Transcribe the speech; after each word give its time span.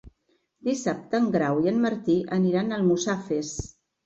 Dissabte 0.69 1.19
en 1.23 1.27
Grau 1.35 1.61
i 1.67 1.71
en 1.73 1.77
Martí 1.83 2.17
aniran 2.39 2.71
a 2.73 2.81
Almussafes. 2.81 3.55